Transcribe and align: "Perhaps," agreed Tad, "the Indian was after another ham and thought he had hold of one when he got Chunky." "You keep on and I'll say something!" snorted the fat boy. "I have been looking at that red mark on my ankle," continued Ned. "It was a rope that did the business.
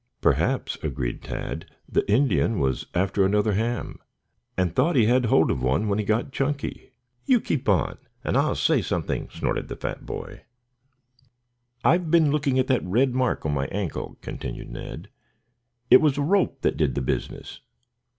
"Perhaps," 0.19 0.79
agreed 0.81 1.21
Tad, 1.21 1.69
"the 1.87 2.11
Indian 2.11 2.57
was 2.57 2.87
after 2.95 3.23
another 3.23 3.53
ham 3.53 3.99
and 4.57 4.75
thought 4.75 4.95
he 4.95 5.05
had 5.05 5.25
hold 5.25 5.51
of 5.51 5.61
one 5.61 5.87
when 5.87 5.99
he 5.99 6.05
got 6.05 6.31
Chunky." 6.31 6.89
"You 7.27 7.39
keep 7.39 7.69
on 7.69 7.99
and 8.23 8.35
I'll 8.35 8.55
say 8.55 8.81
something!" 8.81 9.29
snorted 9.29 9.67
the 9.67 9.75
fat 9.75 10.07
boy. 10.07 10.41
"I 11.85 11.91
have 11.91 12.09
been 12.09 12.31
looking 12.31 12.57
at 12.57 12.65
that 12.65 12.83
red 12.83 13.13
mark 13.13 13.45
on 13.45 13.53
my 13.53 13.67
ankle," 13.67 14.17
continued 14.21 14.71
Ned. 14.71 15.07
"It 15.91 16.01
was 16.01 16.17
a 16.17 16.21
rope 16.23 16.61
that 16.61 16.77
did 16.77 16.95
the 16.95 17.01
business. 17.03 17.59